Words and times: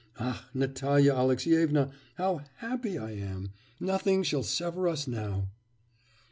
Ah, 0.17 0.49
Natalya 0.55 1.13
Alexyevna, 1.13 1.91
how 2.15 2.41
happy 2.55 2.97
I 2.97 3.11
am! 3.11 3.51
Nothing 3.79 4.23
shall 4.23 4.41
sever 4.41 4.87
us 4.87 5.05
now! 5.07 5.49